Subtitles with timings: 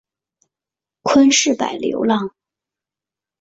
[1.03, 2.33] 昆士柏流浪